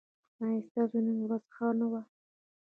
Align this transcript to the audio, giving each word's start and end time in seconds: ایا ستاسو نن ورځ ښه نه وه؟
ایا 0.43 0.59
ستاسو 0.67 0.97
نن 1.05 1.17
ورځ 1.23 1.43
ښه 1.55 1.67
نه 1.79 1.85
وه؟ 1.91 2.01